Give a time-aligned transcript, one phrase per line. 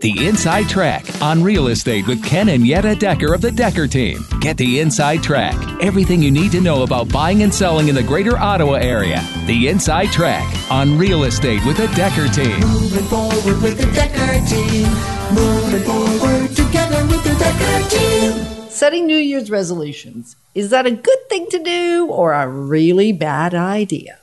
[0.00, 4.24] The Inside Track on real estate with Ken and Yetta Decker of the Decker Team.
[4.38, 5.56] Get the Inside Track.
[5.82, 9.20] Everything you need to know about buying and selling in the greater Ottawa area.
[9.46, 12.60] The Inside Track on real estate with the Decker Team.
[12.60, 14.86] Moving forward with the Decker team.
[15.34, 18.70] Moving forward together with the Decker team.
[18.70, 20.36] Setting New Year's resolutions.
[20.54, 24.18] Is that a good thing to do or a really bad idea?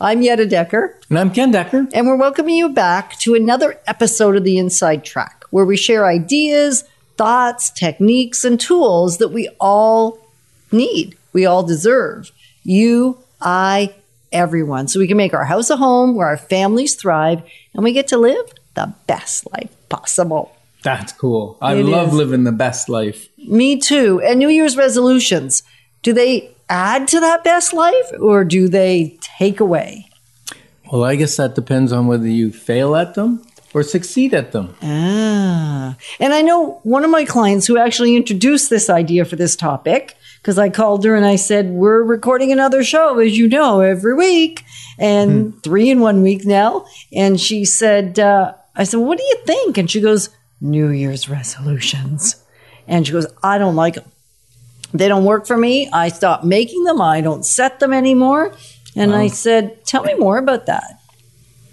[0.00, 1.86] I'm Yetta Decker, And I'm Ken Decker.
[1.92, 6.06] and we're welcoming you back to another episode of the Inside Track, where we share
[6.06, 6.84] ideas,
[7.18, 10.18] thoughts, techniques, and tools that we all
[10.72, 12.30] need, we all deserve.
[12.64, 13.94] You, I,
[14.32, 14.88] everyone.
[14.88, 17.42] So we can make our house a home where our families thrive
[17.74, 20.56] and we get to live the best life possible.
[20.82, 21.58] That's cool.
[21.60, 22.14] I It love is.
[22.14, 23.28] living the best life.
[23.36, 24.20] Me too.
[24.24, 25.62] And New Year's resolutions,
[26.02, 30.08] do they add to that best life or do they take away?
[30.90, 34.74] Well, I guess that depends on whether you fail at them or succeed at them.
[34.82, 35.96] Ah.
[36.18, 40.16] And I know one of my clients who actually introduced this idea for this topic
[40.40, 44.14] because I called her and I said, We're recording another show, as you know, every
[44.14, 44.64] week
[44.98, 46.86] and three in one week now.
[47.12, 49.78] And she said, uh, I said, What do you think?
[49.78, 52.42] And she goes, New Year's resolutions.
[52.88, 54.10] And she goes, I don't like them.
[54.92, 55.88] They don't work for me.
[55.92, 57.00] I stopped making them.
[57.00, 58.54] I don't set them anymore.
[58.96, 61.00] And I said, Tell me more about that.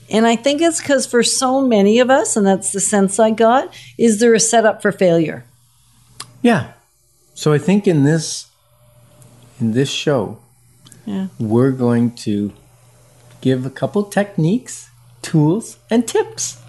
[0.10, 3.32] And I think it's because for so many of us, and that's the sense I
[3.32, 5.44] got, is there a setup for failure?
[6.42, 6.72] Yeah.
[7.34, 8.48] So I think in this
[9.60, 10.38] in this show,
[11.06, 11.28] Yeah.
[11.40, 12.54] we're going to
[13.42, 14.90] give a couple techniques,
[15.22, 16.60] tools, and tips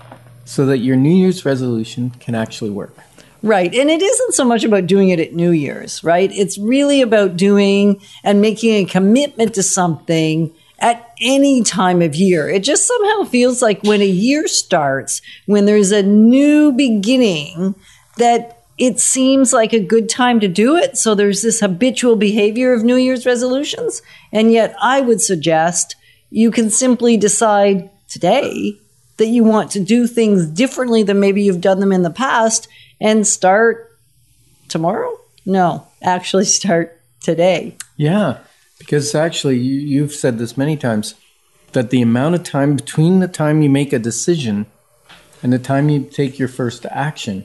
[0.44, 2.96] so that your New Year's resolution can actually work.
[3.42, 3.72] Right.
[3.72, 6.30] And it isn't so much about doing it at New Year's, right?
[6.32, 12.48] It's really about doing and making a commitment to something at any time of year.
[12.48, 17.74] It just somehow feels like when a year starts, when there's a new beginning,
[18.16, 20.96] that it seems like a good time to do it.
[20.96, 24.02] So there's this habitual behavior of New Year's resolutions.
[24.32, 25.96] And yet I would suggest
[26.30, 28.78] you can simply decide today
[29.16, 32.68] that you want to do things differently than maybe you've done them in the past
[33.00, 33.98] and start
[34.68, 35.18] tomorrow?
[35.44, 37.76] No, actually start today.
[37.96, 38.38] Yeah,
[38.78, 41.14] because actually, you, you've said this many times
[41.72, 44.66] that the amount of time between the time you make a decision
[45.42, 47.44] and the time you take your first action,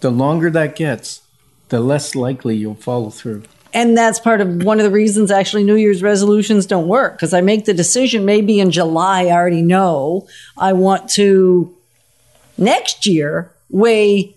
[0.00, 1.22] the longer that gets,
[1.68, 3.42] the less likely you'll follow through.
[3.74, 7.32] And that's part of one of the reasons actually New Year's resolutions don't work because
[7.32, 11.74] I make the decision maybe in July, I already know I want to
[12.58, 14.34] next year weigh,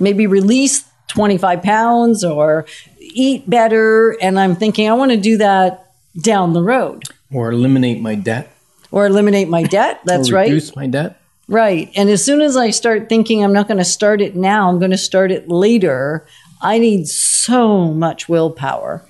[0.00, 2.66] maybe release 25 pounds or
[2.98, 4.16] eat better.
[4.20, 8.50] And I'm thinking I want to do that down the road Or eliminate my debt.
[8.90, 10.00] or eliminate my debt.
[10.04, 10.48] That's right.
[10.48, 11.20] reduce my debt.
[11.48, 11.90] Right.
[11.96, 14.78] And as soon as I start thinking I'm not going to start it now, I'm
[14.78, 16.26] going to start it later,
[16.62, 19.04] I need so much willpower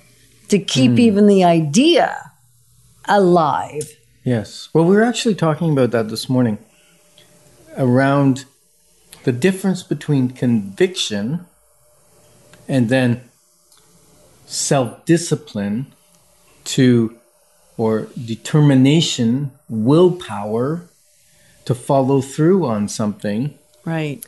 [0.49, 0.99] to keep hmm.
[0.99, 2.31] even the idea
[3.05, 3.95] alive.
[4.23, 4.69] Yes.
[4.73, 6.57] Well, we were actually talking about that this morning
[7.77, 8.45] around
[9.23, 11.45] the difference between conviction
[12.67, 13.21] and then
[14.45, 15.87] self discipline
[16.63, 17.17] to,
[17.77, 20.83] or determination, willpower
[21.65, 23.57] to follow through on something.
[23.85, 24.25] Right.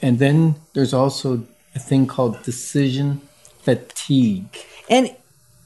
[0.00, 3.22] And then there's also a thing called decision
[3.60, 4.56] fatigue.
[4.88, 5.16] And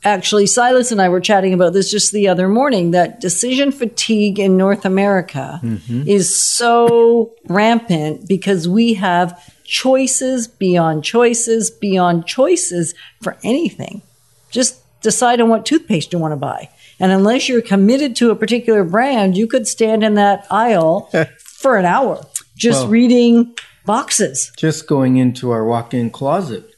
[0.04, 4.38] actually, Silas and I were chatting about this just the other morning that decision fatigue
[4.38, 6.06] in North America mm-hmm.
[6.06, 14.02] is so rampant because we have choices beyond choices beyond choices for anything.
[14.50, 16.70] Just decide on what toothpaste you want to buy.
[16.98, 21.76] And unless you're committed to a particular brand, you could stand in that aisle for
[21.76, 22.24] an hour
[22.58, 23.54] just Well- reading
[23.86, 24.52] boxes.
[24.56, 26.74] Just going into our walk in closet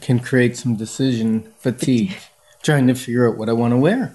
[0.00, 2.16] can create some decision fatigue,
[2.62, 4.14] trying to figure out what I want to wear.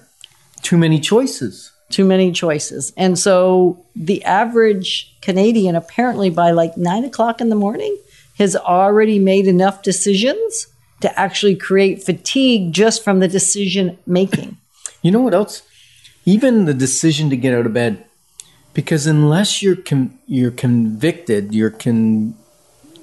[0.62, 1.70] Too many choices.
[1.90, 2.92] too many choices.
[2.96, 7.96] And so the average Canadian, apparently by like nine o'clock in the morning,
[8.38, 10.66] has already made enough decisions
[11.00, 14.56] to actually create fatigue just from the decision making.
[15.02, 15.62] You know what else?
[16.24, 18.02] Even the decision to get out of bed,
[18.72, 22.34] because unless you're con- you're convicted, you're con-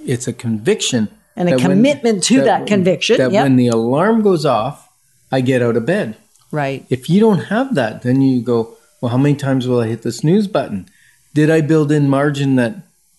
[0.07, 3.43] it's a conviction And a that when- commitment to that when- conviction, That yep.
[3.43, 4.89] when the alarm goes off,
[5.31, 6.17] I get out of bed.
[6.51, 6.85] Right.
[6.89, 10.01] If you don't have that, then you go, well, how many times will I hit
[10.01, 10.87] the snooze button?
[11.33, 12.75] Did I build in margin that,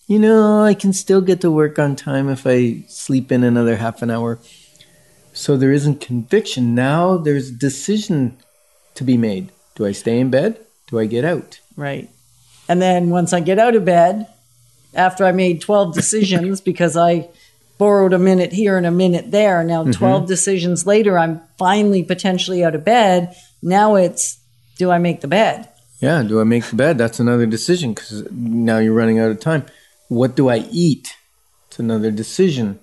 [0.07, 3.77] you know, I can still get to work on time if I sleep in another
[3.77, 4.39] half an hour?
[5.33, 6.75] So there isn't conviction.
[6.75, 8.37] Now there's a decision
[8.93, 9.51] to be made.
[9.75, 10.59] Do I stay in bed?
[10.87, 11.59] Do I get out?
[11.75, 12.09] Right.
[12.69, 14.27] And then once I get out of bed,
[14.93, 17.29] after I made 12 decisions because I
[17.83, 19.61] borrowed a minute here and a minute there.
[19.61, 19.91] Now, mm-hmm.
[19.91, 23.35] 12 decisions later, I'm finally potentially out of bed.
[23.61, 24.39] Now it's
[24.77, 25.67] do I make the bed?
[25.99, 26.97] Yeah, do I make the bed?
[26.97, 29.65] That's another decision because now you're running out of time.
[30.07, 31.17] What do I eat?
[31.67, 32.79] It's another decision.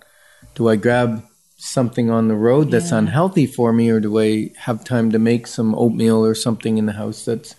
[0.55, 1.25] Do I grab
[1.57, 5.47] something on the road that's unhealthy for me, or do I have time to make
[5.47, 7.55] some oatmeal or something in the house that's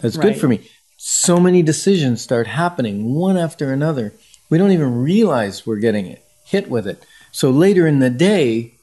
[0.00, 0.66] that's good for me?
[0.96, 4.14] So many decisions start happening one after another.
[4.48, 7.04] We don't even realize we're getting it hit with it.
[7.32, 8.74] So later in the day,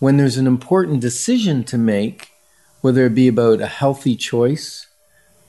[0.00, 2.30] when there's an important decision to make,
[2.80, 4.86] whether it be about a healthy choice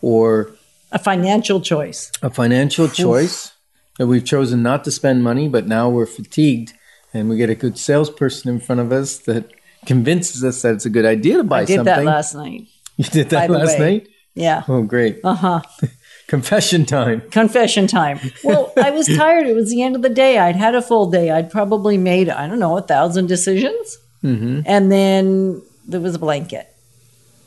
[0.01, 0.51] or
[0.91, 2.11] A financial choice.
[2.21, 3.53] a financial choice
[3.97, 6.73] that we've chosen not to spend money, but now we're fatigued
[7.13, 9.51] and we get a good salesperson in front of us that
[9.85, 11.79] convinces us that it's a good idea to buy something.
[11.79, 12.05] I did something.
[12.05, 12.67] that last night.
[12.97, 13.91] you did that last way.
[13.93, 14.07] night?
[14.35, 14.63] Yeah.
[14.67, 15.19] Oh, great.
[15.23, 15.61] Uh huh.
[16.31, 17.19] Confession time.
[17.29, 18.17] Confession time.
[18.41, 19.47] Well, I was tired.
[19.47, 20.37] It was the end of the day.
[20.37, 21.29] I'd had a full day.
[21.29, 23.97] I'd probably made, I don't know, a thousand decisions.
[24.21, 26.67] hmm And then there was a blanket.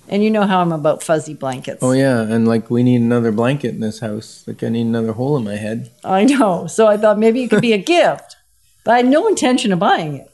[0.06, 1.78] And you know how I'm about fuzzy blankets.
[1.81, 2.20] Oh, yeah.
[2.20, 4.44] And like, we need another blanket in this house.
[4.46, 5.90] Like, I need another hole in my head.
[6.04, 6.66] I know.
[6.66, 8.36] So I thought maybe it could be a gift.
[8.84, 10.31] But I had no intention of buying it.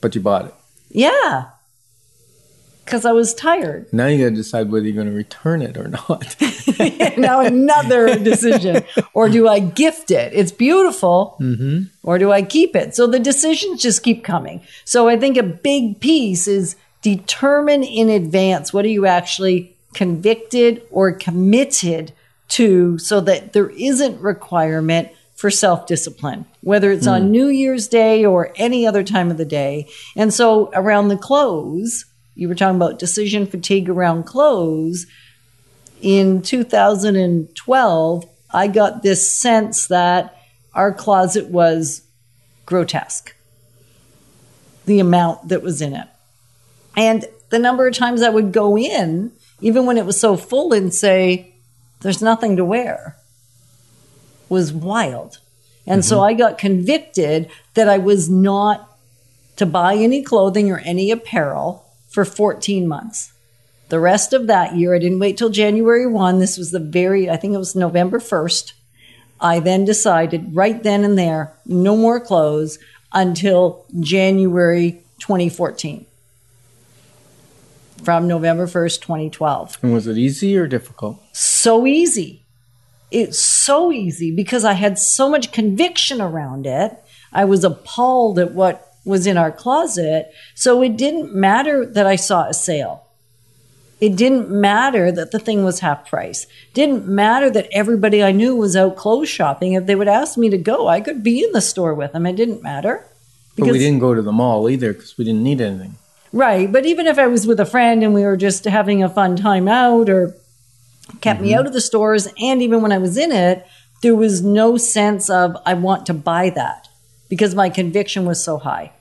[0.00, 0.54] But you bought it.
[0.88, 1.50] Yeah.
[2.84, 3.92] Because I was tired.
[3.92, 6.36] Now you got to decide whether you're going to return it or not.
[7.18, 8.84] now another decision.
[9.12, 10.32] Or do I gift it?
[10.34, 11.36] It's beautiful.
[11.40, 11.84] mm-hmm.
[12.02, 12.94] or do I keep it?
[12.94, 14.62] So the decisions just keep coming.
[14.84, 20.82] So I think a big piece is determine in advance what are you actually convicted
[20.90, 22.12] or committed
[22.48, 28.52] to so that there isn't requirement for self-discipline whether it's on New Year's Day or
[28.56, 29.86] any other time of the day.
[30.16, 35.06] And so around the close, you were talking about decision fatigue around clothes.
[36.02, 40.36] in 2012, I got this sense that
[40.74, 42.02] our closet was
[42.66, 43.34] grotesque.
[44.86, 46.08] The amount that was in it.
[46.96, 50.72] And the number of times I would go in, even when it was so full,
[50.72, 51.54] and say,
[52.00, 53.16] There's nothing to wear,
[54.48, 55.38] was wild.
[55.86, 56.24] And so mm-hmm.
[56.24, 58.90] I got convicted that I was not
[59.56, 61.83] to buy any clothing or any apparel
[62.14, 63.32] for 14 months.
[63.88, 66.38] The rest of that year, I didn't wait till January 1.
[66.38, 68.72] This was the very, I think it was November 1st.
[69.40, 72.78] I then decided right then and there, no more clothes
[73.12, 76.06] until January 2014.
[78.02, 81.20] From November 1st, 2012 And was it easy or difficult?
[81.32, 82.42] so easy.
[83.10, 86.96] It's so easy because I had so much conviction around it.
[87.32, 90.32] I was appalled at what was in our closet.
[90.54, 93.04] So it didn't matter that I saw a sale.
[94.00, 96.46] It didn't matter that the thing was half price.
[96.74, 99.74] Didn't matter that everybody I knew was out clothes shopping.
[99.74, 102.26] If they would ask me to go, I could be in the store with them.
[102.26, 103.06] It didn't matter.
[103.56, 105.94] But we didn't go to the mall either because we didn't need anything.
[106.32, 106.70] Right.
[106.70, 109.36] But even if I was with a friend and we were just having a fun
[109.36, 110.34] time out or
[111.20, 111.60] kept me mm-hmm.
[111.60, 113.64] out of the stores, and even when I was in it,
[114.02, 116.88] there was no sense of, I want to buy that
[117.34, 118.92] because my conviction was so high.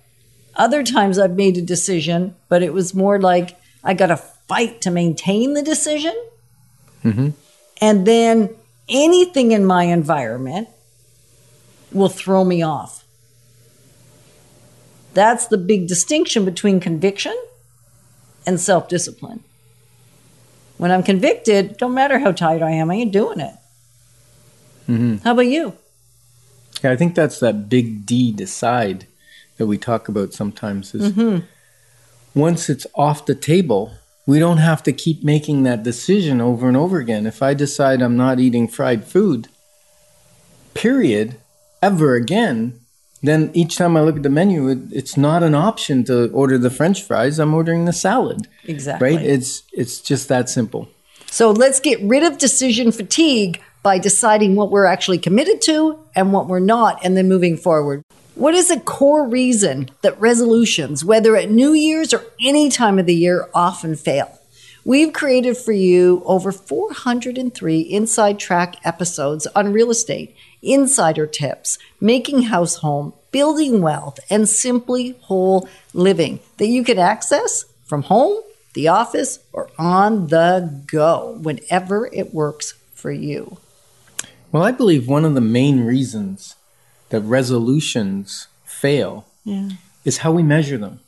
[0.55, 4.81] Other times I've made a decision, but it was more like I got to fight
[4.81, 6.15] to maintain the decision.
[7.03, 7.29] Mm-hmm.
[7.79, 8.49] And then
[8.89, 10.67] anything in my environment
[11.91, 13.05] will throw me off.
[15.13, 17.37] That's the big distinction between conviction
[18.47, 19.43] and self discipline.
[20.79, 23.53] When I'm convicted, don't matter how tired I am, I ain't doing it.
[24.89, 25.17] Mm-hmm.
[25.17, 25.77] How about you?
[26.83, 29.07] Yeah, I think that's that big D decide
[29.57, 31.45] that we talk about sometimes is mm-hmm.
[32.37, 33.93] once it's off the table,
[34.25, 37.25] we don't have to keep making that decision over and over again.
[37.25, 39.47] If I decide I'm not eating fried food,
[40.73, 41.37] period,
[41.81, 42.79] ever again,
[43.21, 46.57] then each time I look at the menu, it, it's not an option to order
[46.57, 47.39] the french fries.
[47.39, 48.47] I'm ordering the salad.
[48.65, 49.15] Exactly.
[49.15, 49.25] Right?
[49.25, 50.89] It's it's just that simple.
[51.27, 56.31] So let's get rid of decision fatigue by deciding what we're actually committed to and
[56.31, 58.01] what we're not, and then moving forward.
[58.35, 63.05] What is a core reason that resolutions, whether at New Year's or any time of
[63.05, 64.39] the year, often fail?
[64.85, 72.43] We've created for you over 403 inside track episodes on real estate, insider tips, making
[72.43, 78.41] house home, building wealth, and simply whole living that you can access from home,
[78.73, 83.57] the office, or on the go whenever it works for you.
[84.53, 86.55] Well, I believe one of the main reasons
[87.09, 89.25] that resolutions fail
[90.05, 90.99] is how we measure them.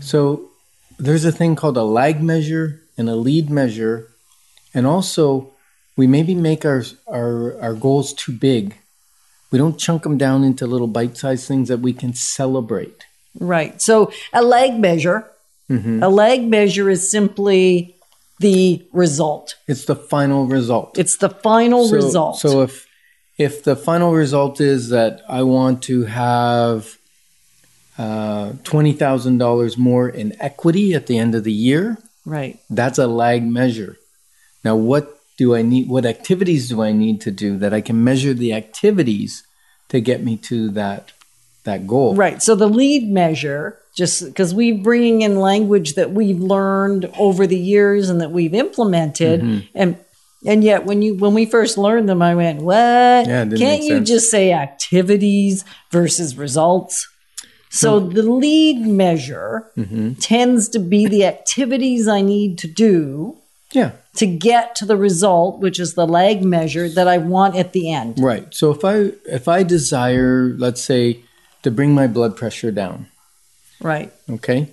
[0.00, 0.50] So
[0.98, 4.10] there's a thing called a lag measure and a lead measure,
[4.74, 5.54] and also
[5.96, 8.76] we maybe make our our, our goals too big
[9.54, 13.06] We don't chunk them down into little bite-sized things that we can celebrate.
[13.38, 13.80] Right.
[13.80, 15.30] So a lag measure,
[15.70, 16.02] mm-hmm.
[16.02, 17.93] a lag measure is simply
[18.44, 19.56] the result.
[19.66, 20.98] It's the final result.
[20.98, 22.38] It's the final so, result.
[22.38, 22.86] So if
[23.38, 26.98] if the final result is that I want to have
[27.96, 31.96] uh, twenty thousand dollars more in equity at the end of the year,
[32.26, 32.60] right.
[32.68, 33.96] that's a lag measure.
[34.62, 35.88] Now, what do I need?
[35.88, 39.42] What activities do I need to do that I can measure the activities
[39.88, 41.12] to get me to that
[41.64, 42.14] that goal?
[42.14, 42.42] Right.
[42.42, 47.58] So the lead measure, just because we're bringing in language that we've learned over the
[47.58, 49.66] years and that we've implemented, Mm-hmm.
[49.74, 49.96] and
[50.46, 52.74] and yet when you when we first learned them, I went, "What?
[53.26, 54.08] Yeah, Can't you sense.
[54.08, 57.08] just say activities versus results?"
[57.70, 60.12] So the lead measure Mm-hmm.
[60.14, 63.38] tends to be the activities I need to do
[63.72, 63.92] Yeah.
[64.16, 67.90] to get to the result, which is the lag measure that I want at the
[67.92, 68.18] end.
[68.20, 68.46] Right.
[68.54, 71.20] So if I if I desire, let's say,
[71.62, 73.06] to bring my blood pressure down,
[73.80, 74.12] Right.
[74.30, 74.68] okay,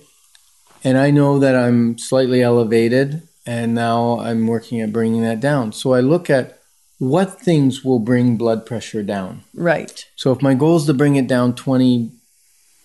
[0.84, 5.72] and I know that I'm slightly elevated, and now I'm working at bringing that down.
[5.72, 6.58] So I look at
[6.98, 9.42] what things will bring blood pressure down.
[9.54, 10.06] Right.
[10.14, 12.12] So if my goal is to bring it down 20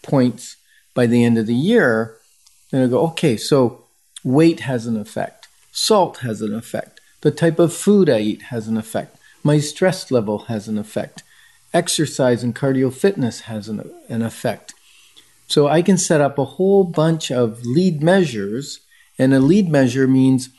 [0.02, 0.58] points
[0.96, 2.18] by the end of the year,
[2.72, 3.86] then I go, okay, so
[4.24, 8.68] weight has an effect, salt has an effect, the type of food I eat has
[8.68, 11.22] an effect, my stress level has an effect,
[11.74, 14.74] exercise and cardio fitness has an, an effect.
[15.48, 18.82] So I can set up a whole bunch of lead measures,
[19.18, 20.50] and a lead measure means,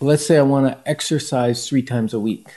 [0.00, 2.48] let's say I want to exercise three times a week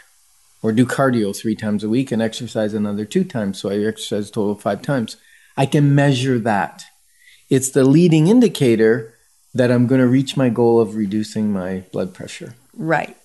[0.63, 3.59] or do cardio three times a week and exercise another two times.
[3.59, 5.17] So I exercise total of five times.
[5.55, 6.83] I can measure that.
[7.49, 9.13] It's the leading indicator
[9.53, 12.55] that I'm going to reach my goal of reducing my blood pressure.
[12.73, 13.15] Right.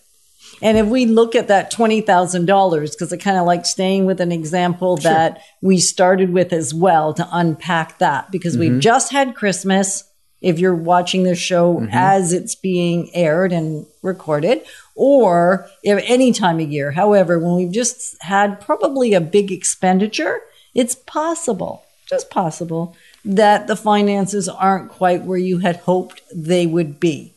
[0.63, 4.33] And if we look at that $20,000, because I kind of like staying with an
[4.33, 8.81] example that we started with as well to unpack that, because we've mm-hmm.
[8.81, 10.05] just had Christmas.
[10.41, 11.89] If you're watching this show mm-hmm.
[11.93, 14.63] as it's being aired and recorded,
[14.95, 16.93] or if any time of year.
[16.93, 20.41] However, when we've just had probably a big expenditure,
[20.75, 26.99] it's possible, just possible, that the finances aren't quite where you had hoped they would
[26.99, 27.35] be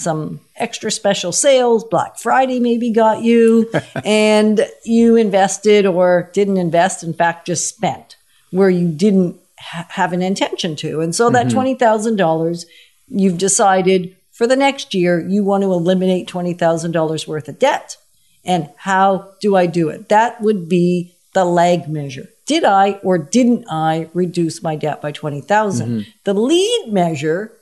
[0.00, 1.84] some extra special sales.
[1.84, 3.70] Black Friday maybe got you,
[4.04, 8.16] and you invested or didn't invest, in fact, just spent
[8.50, 11.00] where you didn't ha- have an intention to.
[11.00, 11.58] And so that mm-hmm.
[11.58, 12.64] $20,000,
[13.08, 17.96] you've decided for the next year, you want to eliminate $20,000 worth of debt.
[18.44, 20.08] And how do I do it?
[20.08, 22.28] That would be the lag measure.
[22.46, 25.88] Did I or didn't I reduce my debt by 20,000?
[25.88, 26.10] Mm-hmm.
[26.24, 27.52] The lead measure,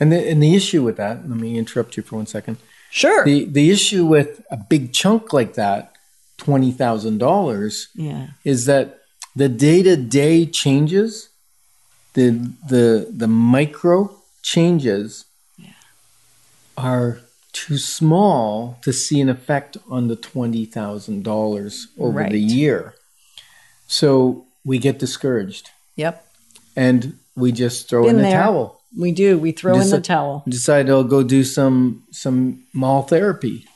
[0.00, 2.56] And the, and the issue with that, let me interrupt you for one second.
[2.90, 3.24] sure.
[3.24, 5.92] The, the issue with a big chunk like that,
[6.38, 8.26] $20,000, yeah.
[8.44, 9.00] is that
[9.36, 11.28] the day-to-day changes
[12.14, 12.30] the
[12.68, 14.08] the the micro
[14.42, 15.24] changes
[16.76, 17.18] are
[17.52, 22.30] too small to see an effect on the $20,000 over Right.
[22.32, 22.94] the year.
[23.86, 26.24] So we get discouraged Yep.
[26.76, 28.40] and we just throw Been in the there.
[28.42, 28.80] towel.
[28.96, 29.38] We do.
[29.38, 30.44] We throw in the towel.
[30.48, 33.66] Decide I'll go do some some mall therapy,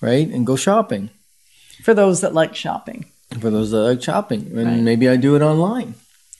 [0.00, 0.28] right?
[0.28, 1.10] And go shopping.
[1.82, 3.06] For those that like shopping.
[3.40, 4.46] For those that like shopping.
[4.54, 4.80] And Right.
[4.80, 5.94] maybe I do it online.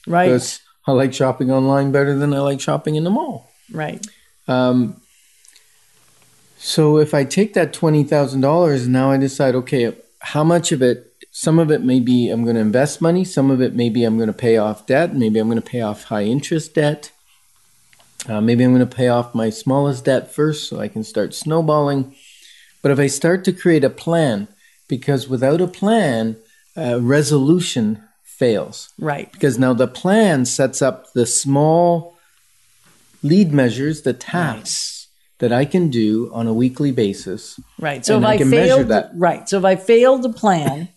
[0.07, 0.27] Right.
[0.27, 3.49] Because I like shopping online better than I like shopping in the mall.
[3.71, 4.05] Right.
[4.47, 5.01] Um,
[6.57, 10.71] so if I take that twenty thousand dollars and now I decide, okay, how much
[10.71, 11.11] of it?
[11.31, 13.25] Some of it maybe I'm going to invest money.
[13.25, 15.13] Some of it maybe I'm going to pay off debt.
[15.15, 17.11] Maybe I'm going to pay off high interest debt.
[18.27, 21.33] Uh, maybe I'm going to pay off my smallest debt first, so I can start
[21.33, 22.15] snowballing.
[22.81, 24.47] But if I start to create a plan,
[24.87, 26.37] because without a plan,
[26.77, 29.31] uh, resolution fails Right.
[29.31, 32.17] because now the plan sets up the small
[33.23, 35.07] lead measures, the tasks
[35.39, 37.59] that I can do on a weekly basis.
[37.79, 38.05] Right.
[38.05, 39.11] So if I I, can measure failed, that.
[39.15, 39.47] right.
[39.49, 40.89] So if I failed to plan,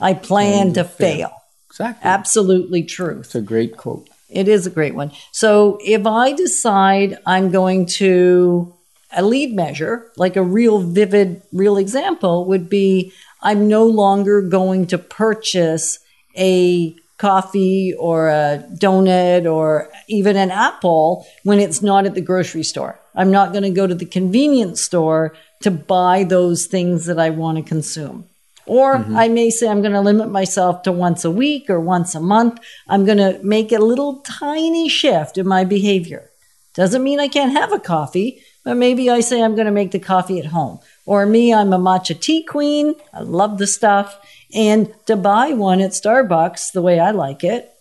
[0.00, 1.30] I plan to fail.
[1.70, 2.08] Exactly.
[2.08, 3.20] Absolutely true.
[3.20, 4.08] It's a great quote.
[4.28, 5.12] It is a great one.
[5.32, 8.74] So if I decide I'm going to
[9.16, 14.86] a lead measure, like a real vivid, real example would be I'm no longer going
[14.88, 15.98] to purchase
[16.36, 22.62] a coffee or a donut or even an apple when it's not at the grocery
[22.62, 22.98] store.
[23.14, 27.30] I'm not going to go to the convenience store to buy those things that I
[27.30, 28.28] want to consume.
[28.66, 29.16] Or mm-hmm.
[29.16, 32.20] I may say I'm going to limit myself to once a week or once a
[32.20, 32.58] month.
[32.88, 36.30] I'm going to make a little tiny shift in my behavior.
[36.74, 39.92] Doesn't mean I can't have a coffee, but maybe I say I'm going to make
[39.92, 40.80] the coffee at home.
[41.06, 42.94] Or me, I'm a matcha tea queen.
[43.14, 44.18] I love the stuff.
[44.52, 47.72] And to buy one at Starbucks, the way I like it,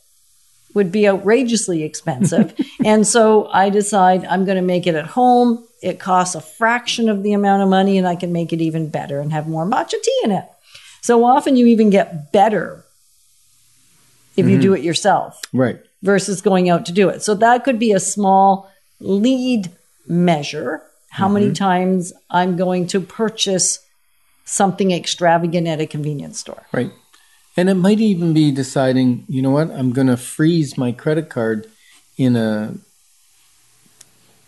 [0.75, 2.53] would be outrageously expensive.
[2.85, 5.65] and so I decide I'm going to make it at home.
[5.81, 8.89] It costs a fraction of the amount of money, and I can make it even
[8.89, 10.45] better and have more matcha tea in it.
[11.05, 12.83] So often you even get better
[14.35, 14.77] if you do mm-hmm.
[14.77, 15.79] it yourself Right.
[16.01, 17.21] versus going out to do it.
[17.21, 19.69] So that could be a small lead
[20.07, 20.81] measure.
[21.12, 21.53] How many mm-hmm.
[21.53, 23.85] times I'm going to purchase
[24.45, 26.63] something extravagant at a convenience store.
[26.71, 26.91] Right.
[27.55, 31.29] And it might even be deciding, you know what, I'm going to freeze my credit
[31.29, 31.69] card
[32.17, 32.74] in a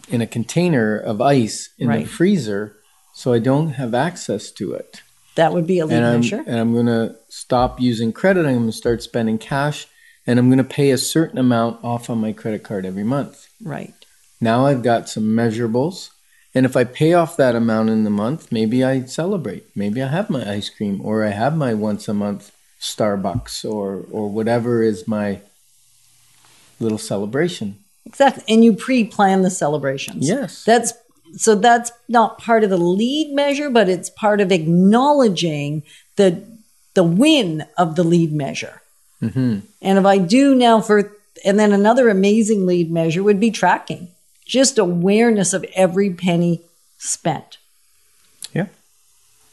[0.09, 2.05] in a container of ice in Right.
[2.05, 2.77] the freezer
[3.13, 5.01] so I don't have access to it.
[5.37, 6.43] That would be a lead and I'm measure.
[6.45, 8.45] and I'm going to stop using credit.
[8.45, 9.87] I'm going to start spending cash
[10.27, 13.47] and I'm going to pay a certain amount off on my credit card every month.
[13.63, 13.93] Right.
[14.41, 16.09] Now I've got some measurables.
[16.53, 19.65] And if I pay off that amount in the month, maybe I celebrate.
[19.75, 24.05] Maybe I have my ice cream or I have my once a month Starbucks or
[24.11, 25.41] or whatever is my
[26.79, 27.77] little celebration.
[28.05, 28.43] Exactly.
[28.47, 30.27] And you pre-plan the celebrations.
[30.27, 30.63] Yes.
[30.63, 30.93] That's
[31.35, 35.83] so that's not part of the lead measure, but it's part of acknowledging
[36.15, 36.43] the
[36.93, 38.81] the win of the lead measure.
[39.21, 39.61] Mhm.
[39.81, 41.11] And if I do now for
[41.45, 44.09] and then another amazing lead measure would be tracking.
[44.45, 46.61] Just awareness of every penny
[46.97, 47.57] spent.
[48.53, 48.67] Yeah.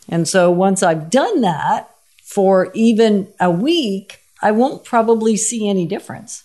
[0.09, 1.90] And so once I've done that
[2.23, 6.45] for even a week, I won't probably see any difference.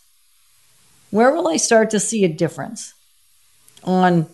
[1.12, 2.94] Where will I start to see a difference?
[3.84, 4.28] On,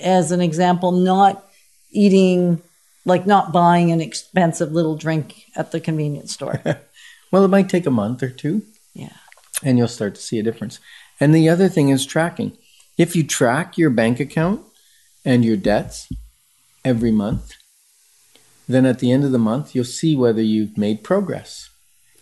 [0.00, 1.44] as an example, not
[1.90, 2.62] eating,
[3.04, 6.62] like not buying an expensive little drink at the convenience store.
[7.30, 8.62] Well, it might take a month or two
[8.94, 9.12] yeah.
[9.62, 10.80] and you'll start to see a difference.
[11.20, 12.56] And the other thing is tracking.
[12.96, 14.62] If you track your bank account
[15.24, 16.08] and your debts
[16.84, 17.54] every month,
[18.66, 21.70] then at the end of the month, you'll see whether you've made progress.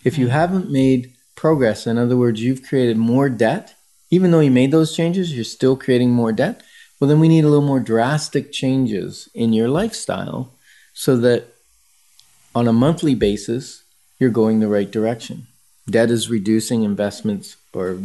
[0.03, 0.33] If you mm-hmm.
[0.33, 3.75] haven't made progress, in other words, you've created more debt,
[4.09, 6.63] even though you made those changes, you're still creating more debt.
[6.99, 10.53] Well, then we need a little more drastic changes in your lifestyle
[10.93, 11.53] so that
[12.55, 13.83] on a monthly basis,
[14.19, 15.47] you're going the right direction.
[15.87, 17.99] Debt is reducing, investments or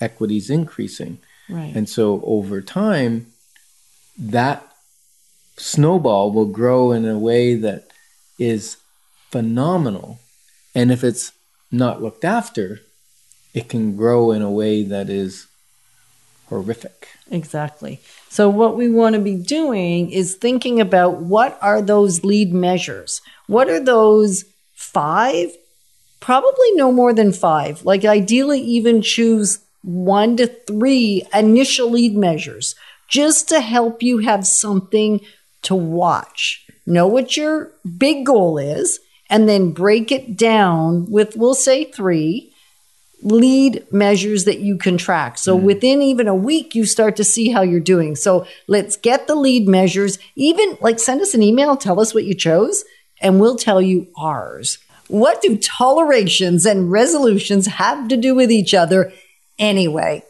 [0.00, 1.18] equities increasing.
[1.48, 1.72] Right.
[1.74, 3.26] And so over time,
[4.16, 4.64] that
[5.56, 7.90] snowball will grow in a way that
[8.38, 8.76] is
[9.30, 10.20] phenomenal.
[10.74, 11.32] And if it's
[11.72, 12.80] not looked after,
[13.52, 15.46] it can grow in a way that is
[16.48, 17.08] horrific.
[17.30, 18.00] Exactly.
[18.28, 23.20] So what we want to be doing is thinking about what are those lead measures?
[23.46, 25.50] What are those five?
[26.20, 27.84] Probably no more than five.
[27.84, 32.74] Like ideally even choose one to three initial lead measures
[33.08, 35.20] just to help you have something
[35.62, 36.66] to watch.
[36.86, 42.52] Know what your big goal is and then break it down with we'll say 3
[43.22, 45.38] lead measures that you can track.
[45.38, 45.66] So mm-hmm.
[45.66, 48.14] within even a week, you start to see how you're doing.
[48.16, 50.18] So let's get the lead measures.
[50.36, 52.84] Even like send us an email, tell us what you chose,
[53.20, 54.78] and we'll tell you ours.
[55.08, 59.12] What do tolerations and resolutions have to do with each other
[59.58, 60.22] anyway?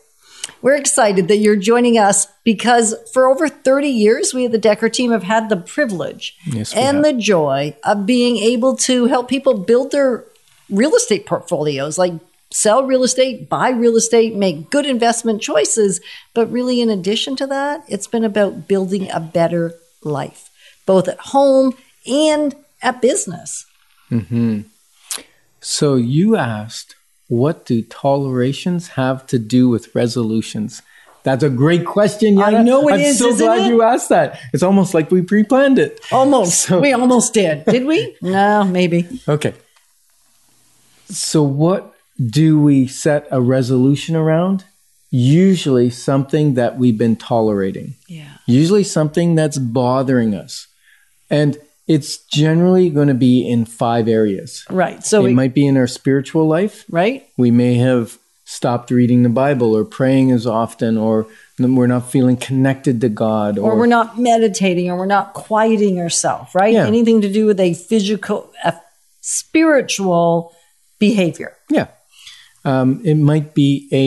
[0.63, 4.89] We're excited that you're joining us because for over 30 years, we at the Decker
[4.89, 7.05] team have had the privilege Yes, and have.
[7.05, 10.25] the joy of being able to help people build their
[10.71, 12.13] real estate portfolios, like
[12.51, 16.01] sell real estate, buy real estate, make good investment choices.
[16.35, 20.51] But really, in addition to that, it's been about building a better life,
[20.87, 21.75] both at home
[22.07, 23.67] and at business.
[24.09, 24.61] Hmm.
[25.61, 26.95] So you asked,
[27.29, 30.83] what do tolerations have to do with resolutions?
[31.25, 32.39] That's a great question.
[32.39, 32.65] I Yana.
[32.65, 33.69] know it I'm is, so glad it?
[33.69, 34.41] you asked that.
[34.55, 36.01] It's almost like we pre-planned it.
[36.11, 36.63] Almost.
[36.63, 37.65] So- we almost did.
[37.67, 38.17] Did we?
[38.23, 39.07] no, maybe.
[39.29, 39.53] Okay.
[41.11, 44.65] So what do we set a resolution around?
[45.11, 47.95] Usually something that we've been tolerating.
[48.07, 48.33] Yeah.
[48.47, 50.67] Usually something that's bothering us.
[51.31, 54.65] And it's generally going to be in five areas.
[54.69, 55.05] Right.
[55.05, 56.85] So, it we, might be in our spiritual life.
[56.91, 57.27] right?
[57.39, 61.27] We may have stopped reading the Bible or praying as often, or
[61.59, 66.55] we're not feeling connected to God, Or we're not meditating or we're not quieting ourselves,
[66.55, 66.73] right?
[66.73, 66.87] Yeah.
[66.87, 68.75] Anything to do with a physical, a
[69.21, 70.55] spiritual
[70.99, 71.57] behavior.
[71.71, 71.89] Yeah.
[72.69, 74.05] Um, it might be a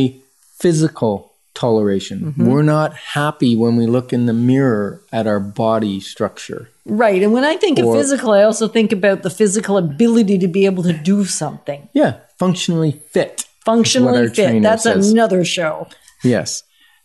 [0.59, 2.33] physical toleration.
[2.37, 6.69] We're not happy when we look in the mirror at our body structure.
[6.85, 7.21] Right.
[7.23, 10.47] And when I think Or- of physical, I also think about the physical ability to
[10.47, 11.89] be able to do something.
[11.93, 12.13] Yeah.
[12.37, 13.45] Functionally fit.
[13.65, 14.61] Functionally fit.
[14.63, 15.11] That's says.
[15.11, 15.87] another show.
[16.23, 16.63] Yes.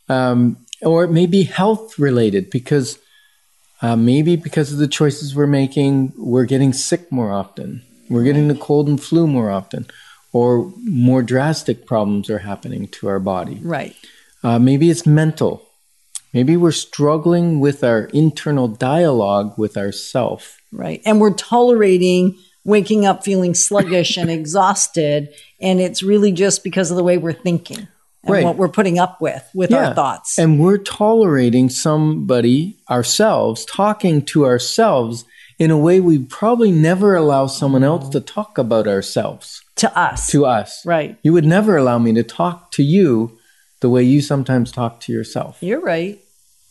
[0.09, 2.99] Um, or it may be health related because
[3.83, 7.83] uh, maybe because of the choices we're making, we're getting sick more often.
[8.09, 9.87] We're getting the cold and flu more often,
[10.37, 13.59] or more drastic problems are happening to our body.
[13.63, 13.97] Right.
[14.45, 15.67] Uh, maybe it's mental.
[16.35, 20.61] Maybe we're struggling with our internal dialogue with ourself.
[20.71, 21.01] Right.
[21.07, 25.31] And we're tolerating waking up feeling sluggish and exhausted.
[25.59, 27.89] And it's really just because of the way we're thinking and
[28.31, 28.45] Right.
[28.45, 30.39] what we're putting up with with our thoughts.
[30.39, 35.25] And we're tolerating somebody, ourselves, talking to ourselves
[35.59, 40.29] in a way we probably never allow someone else to talk about ourselves to us.
[40.29, 40.85] to us.
[40.85, 41.19] Right.
[41.23, 43.39] You would never allow me to talk to you
[43.81, 45.59] the way you sometimes talk to yourself.
[45.61, 46.19] You're right.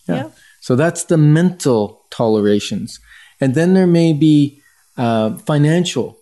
[0.08, 0.30] Yeah.
[0.60, 3.00] So that's the mental tolerations.
[3.40, 4.62] And then there may be
[4.98, 6.18] uh, financial.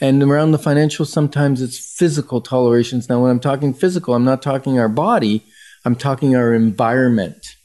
[0.00, 3.08] And around the financial, sometimes it's physical tolerations.
[3.08, 5.44] Now, when I'm talking physical, I'm not talking our body,
[5.84, 7.56] I'm talking our environment.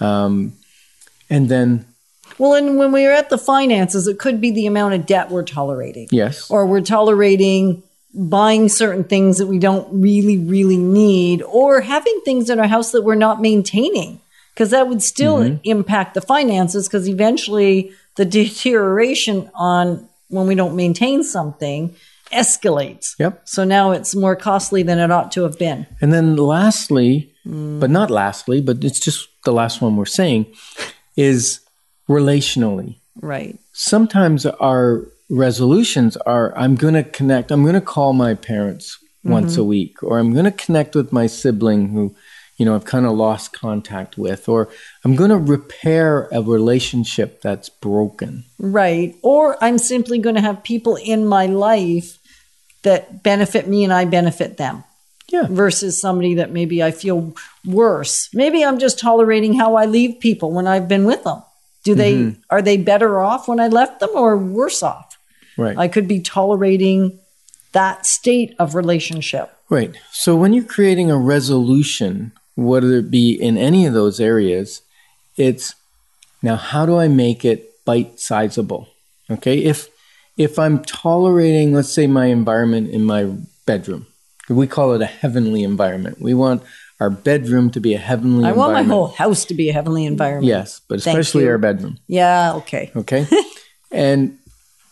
[0.00, 0.54] Um,
[1.30, 1.86] and then,
[2.38, 5.44] Well, and when we're at the finances, it could be the amount of debt we're
[5.44, 6.08] tolerating.
[6.10, 7.82] yes, Or we're tolerating
[8.14, 12.92] buying certain things that we don't really, really need, or having things in our house
[12.92, 14.20] that we're not maintaining.
[14.54, 15.56] Because that would still Mm-hmm.
[15.64, 21.94] impact the finances, because eventually the deterioration on when we don't maintain something
[22.32, 23.14] escalates.
[23.18, 23.42] Yep.
[23.44, 25.86] So now it's more costly than it ought to have been.
[26.00, 30.46] And then lastly, but not lastly, but it's just the last one we're saying,
[31.16, 31.60] is
[32.08, 32.96] relationally.
[33.20, 33.58] Right.
[33.72, 39.52] sometimes our resolutions are I'm going to connect, I'm going to call my parents once
[39.52, 39.60] mm-hmm.
[39.62, 42.14] a week, or I'm going to connect with my sibling who,
[42.56, 44.68] you know, I've kind of lost contact with, or
[45.04, 48.44] I'm going to repair a relationship that's broken.
[48.58, 49.16] Right.
[49.22, 52.18] Or I'm simply going to have people in my life
[52.82, 54.84] that benefit me and I benefit them.
[55.32, 55.46] Yeah.
[55.48, 58.28] versus somebody that maybe I feel worse.
[58.34, 61.42] Maybe I'm just tolerating how I leave people when I've been with them.
[61.84, 62.40] Do they Mm-hmm.
[62.50, 65.16] are they better off when I left them or worse off?
[65.56, 65.76] Right.
[65.78, 67.18] I could be tolerating
[67.72, 69.52] that state of relationship.
[69.70, 69.94] Right.
[70.12, 74.82] So when you're creating a resolution, whether it be in any of those areas,
[75.36, 75.74] it's
[76.42, 78.88] now how do I make it bite sizable?
[79.30, 79.58] Okay.
[79.58, 79.88] If
[80.36, 83.30] if I'm tolerating, let's say my environment in my
[83.66, 84.06] bedroom,
[84.48, 86.20] we call it a heavenly environment.
[86.20, 86.62] We want
[87.00, 90.04] our bedroom to be a heavenly I want my whole house to be a heavenly
[90.06, 90.46] environment.
[90.46, 91.50] Yes, but Thank especially you.
[91.50, 91.98] our bedroom.
[92.06, 92.90] Yeah, okay.
[92.94, 93.26] Okay.
[93.90, 94.38] and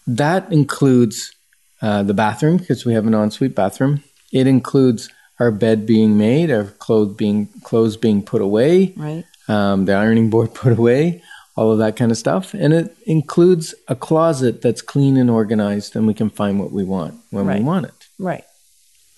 [0.06, 1.32] that includes
[1.80, 4.02] uh, the bathroom because we have an ensuite bathroom.
[4.32, 9.24] It includes our bed being made, our clothes being clothes being put away, Right.
[9.48, 11.22] um, the ironing board put away,
[11.56, 15.94] all of that kind of stuff, and it includes a closet that's clean and organized,
[15.96, 17.58] and we can find what we want when Right.
[17.58, 17.94] we want it.
[18.18, 18.44] Right.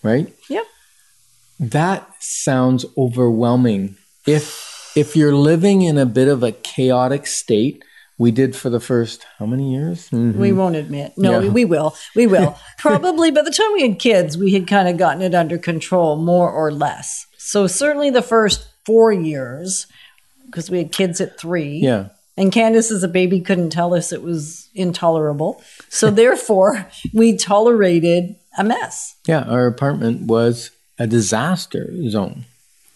[0.02, 0.32] Right.
[0.50, 0.64] Yep.
[1.60, 3.96] That sounds overwhelming.
[4.26, 7.82] If if you're living in a bit of a chaotic state,
[8.16, 10.08] we did for the first how many years?
[10.10, 10.36] Mhm.
[10.36, 11.14] We won't admit.
[11.16, 11.50] No, Yeah.
[11.50, 11.94] we will.
[12.14, 12.56] We will.
[12.78, 16.16] Probably by the time we had kids, we had kind of gotten it under control,
[16.16, 17.26] more or less.
[17.38, 19.86] So certainly the first four years,
[20.46, 21.80] because we had kids at three.
[21.82, 22.08] Yeah.
[22.36, 25.60] And Candace, as a baby, couldn't tell us it was intolerable.
[25.88, 29.14] So therefore, we tolerated a mess.
[29.26, 32.44] Yeah, our apartment was a disaster zone,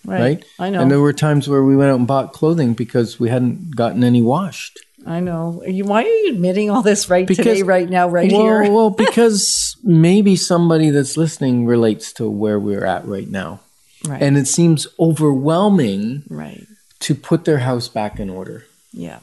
[0.04, 0.44] right?
[0.58, 0.80] I know.
[0.80, 4.04] And there were times where we went out and bought clothing because we hadn't gotten
[4.04, 4.78] any washed.
[5.06, 5.62] I know.
[5.64, 8.42] Are you, why are you admitting all this right Because- today, right now, right well,
[8.42, 8.72] here?
[8.72, 13.60] well, because maybe somebody that's listening relates to where we're at right now.
[14.06, 14.22] Right.
[14.22, 16.66] And it seems overwhelming right.
[17.00, 18.64] to put their house back in order.
[18.92, 19.20] Yeah.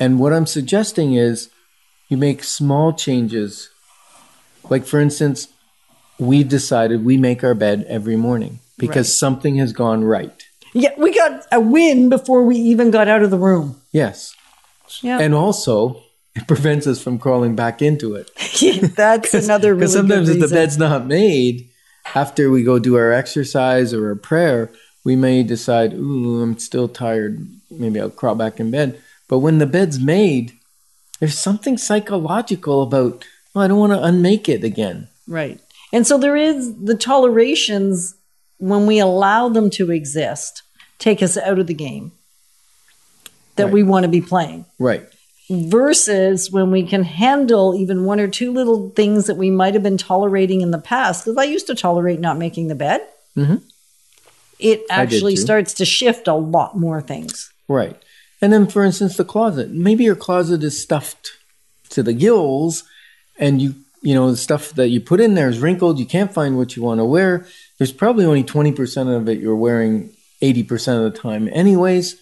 [0.00, 1.50] And what I'm suggesting is
[2.08, 3.70] you make small changes.
[4.70, 5.48] Like, for instance,
[6.18, 9.16] we decided we make our bed every morning because Right.
[9.24, 10.44] something has gone right.
[10.74, 10.90] Yeah.
[10.98, 13.80] We got a win before we even got out of the room.
[13.92, 14.34] Yes.
[15.02, 15.18] Yeah.
[15.20, 16.02] And also,
[16.34, 18.30] it prevents us from crawling back into it.
[18.96, 21.68] That's another really Because sometimes if the bed's not made,
[22.14, 24.70] after we go do our exercise or our prayer,
[25.04, 27.46] we may decide, ooh, I'm still tired.
[27.70, 29.00] Maybe I'll crawl back in bed.
[29.28, 30.52] But when the bed's made,
[31.20, 35.08] there's something psychological about, oh, I don't want to unmake it again.
[35.26, 35.60] Right.
[35.92, 38.14] And so there is the tolerations
[38.58, 40.62] when we allow them to exist,
[40.98, 42.12] take us out of the game
[43.56, 43.72] that Right.
[43.72, 44.64] we want to be playing.
[44.78, 45.04] Right.
[45.50, 49.82] Versus when we can handle even one or two little things that we might have
[49.82, 51.24] been tolerating in the past.
[51.24, 53.06] Because I used to tolerate not making the bed.
[53.36, 53.56] Mm-hmm.
[54.58, 57.50] It actually starts to shift a lot more things.
[57.68, 57.96] Right.
[58.42, 59.70] And then, for instance, the closet.
[59.70, 61.30] Maybe your closet is stuffed
[61.90, 62.84] to the gills,
[63.38, 65.98] and you, you know, the stuff that you put in there is wrinkled.
[65.98, 67.46] You can't find what you want to wear.
[67.78, 70.10] There's probably only 20% of it you're wearing
[70.42, 72.16] 80% of the time, anyways.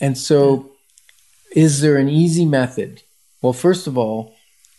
[0.00, 0.72] And so,
[1.54, 3.02] is there an easy method?
[3.40, 4.34] Well, first of all,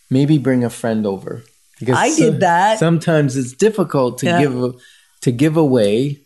[0.10, 1.44] maybe bring a friend over.
[1.80, 2.80] Because I did that.
[2.80, 4.40] Sometimes it's difficult to Yeah.
[4.40, 4.76] give
[5.22, 6.22] to give away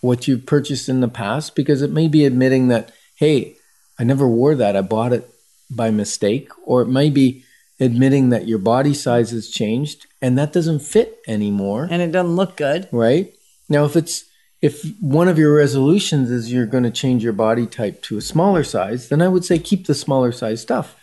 [0.00, 3.56] what you've purchased in the past because it may be admitting that, hey,
[3.98, 4.76] I never wore that.
[4.76, 5.28] I bought it
[5.70, 6.48] by mistake.
[6.64, 7.44] Or it may be
[7.82, 11.88] admitting that your body size has changed and that doesn't fit anymore.
[11.90, 12.88] And it doesn't look good.
[12.92, 13.34] right?
[13.68, 14.24] Now, if it's
[14.60, 18.20] if one of your resolutions is you're going to change your body type to a
[18.20, 20.96] smaller size, then I would say keep the smaller size stuff.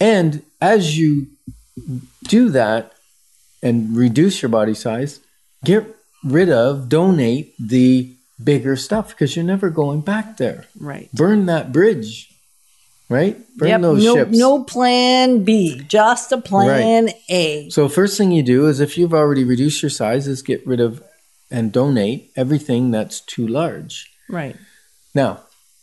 [0.00, 1.26] And as you
[2.24, 2.94] do that
[3.62, 5.20] and reduce your body size,
[5.62, 5.84] get
[6.24, 10.66] rid of, donate the bigger stuff because you're never going back there.
[10.78, 11.12] Right.
[11.12, 12.32] Burn that bridge,
[13.10, 13.36] right?
[13.56, 13.80] Burn Yep.
[13.82, 14.38] those No, ships.
[14.38, 17.68] no plan B, just a plan A.
[17.70, 20.80] So first thing you do is if you've already reduced your size, is get rid
[20.80, 21.02] of
[21.50, 24.08] and donate everything that's too large.
[24.28, 24.56] Right.
[25.14, 25.40] Now,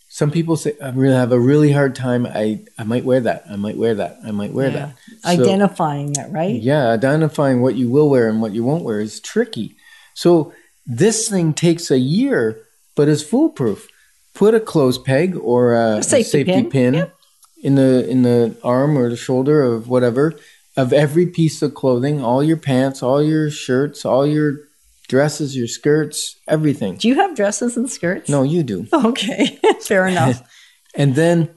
[0.10, 2.26] some people say I really have a really hard time.
[2.26, 3.44] I I might wear that.
[3.52, 4.18] I might wear that.
[4.26, 4.74] I might wear Yeah.
[4.78, 4.96] that.
[5.36, 6.60] So- Identifying that, right?
[6.60, 9.76] yeah, identifying what you will wear and what you won't wear is tricky.
[10.16, 10.54] So
[10.88, 12.60] this thing takes a year,
[12.96, 13.88] but is foolproof.
[14.34, 17.13] Put a clothes peg or a, a safety safety, pin, pin, yep.
[17.62, 20.34] In the in the arm or the shoulder of whatever
[20.78, 24.60] of every piece of clothing, all your pants, all your shirts, all your
[25.08, 26.96] dresses, your skirts, everything.
[26.98, 28.30] Do you have dresses and skirts?
[28.30, 28.88] No, you do.
[28.93, 29.60] Okay.
[29.82, 30.41] Fair enough.
[30.96, 31.52] And then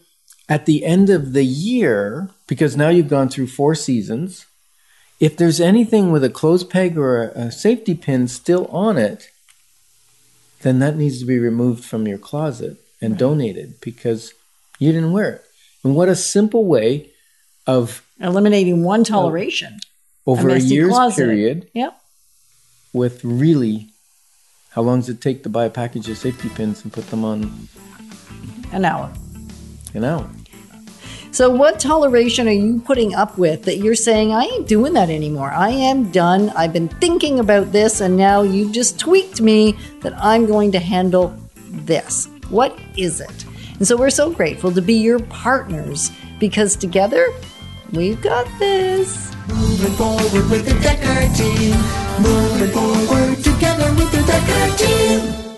[0.51, 4.45] at the end of the year, because now you've gone through four seasons,
[5.19, 9.31] if there's anything with a clothes peg or a, a safety pin still on it,
[10.61, 14.35] then that needs to be removed from your closet and donated because
[14.79, 15.45] you didn't wear it.
[15.85, 17.11] And what a simple way
[17.67, 19.79] of Eliminating one toleration.
[20.27, 21.17] over a, messy year's closet.
[21.25, 21.99] period Yep.
[22.93, 23.89] with really
[24.71, 27.25] how long does it take to buy a package of safety pins and put them
[27.25, 27.69] on
[28.73, 29.11] An hour.
[29.95, 30.29] an hour?
[31.33, 35.11] So, what toleration are you putting up with that you're saying, I ain't doing that
[35.11, 35.51] anymore?
[35.53, 36.51] I am done.
[36.57, 40.81] I've been thinking about this, and now you've just tweaked me that I'm going to
[40.81, 41.33] handle
[41.69, 42.27] this.
[42.49, 43.45] What is it?
[43.81, 47.33] And so, we're so grateful to be your partners because together
[47.93, 49.35] we've got this.
[49.49, 51.75] Moving forward with the Decker team.
[52.21, 55.50] Moving forward together with the Decker team.